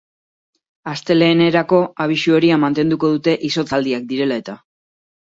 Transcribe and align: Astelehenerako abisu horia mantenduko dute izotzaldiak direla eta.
Astelehenerako 0.91 1.81
abisu 2.05 2.33
horia 2.37 2.57
mantenduko 2.63 3.11
dute 3.17 3.35
izotzaldiak 3.51 4.09
direla 4.15 4.39
eta. 4.43 4.57